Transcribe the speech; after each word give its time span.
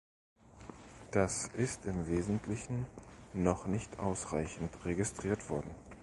Das 1.11 1.45
ist 1.49 1.85
im 1.85 2.07
Wesentlichen 2.07 2.87
noch 3.35 3.67
nicht 3.67 3.99
ausreichend 3.99 4.73
registriert 4.83 5.47
worden. 5.51 5.69